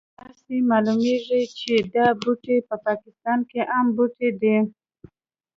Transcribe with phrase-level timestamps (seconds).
[0.19, 4.57] داسې معلومیږي چې دا بوټی په افغانستان کې عام بوټی دی